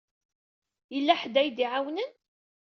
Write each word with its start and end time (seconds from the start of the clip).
Yella 0.93 1.13
ḥedd 1.21 1.35
ara 1.39 1.45
yi-d-iɛawnen? 1.47 2.11